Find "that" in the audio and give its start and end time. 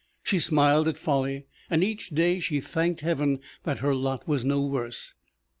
3.65-3.81